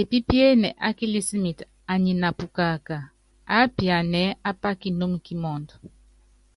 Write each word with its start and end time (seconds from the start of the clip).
Epípíene 0.00 0.68
á 0.86 0.88
kilísimɛt 0.98 1.58
anyi 1.92 2.12
na 2.20 2.28
pukaka, 2.38 2.96
aápianan 3.56 4.14
ɛ́ɛ́ 4.22 4.36
ápá 4.48 4.68
kinúmu 4.80 5.18
kímɔɔdɔ. 5.26 5.74